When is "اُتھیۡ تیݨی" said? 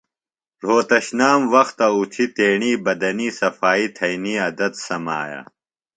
1.97-2.71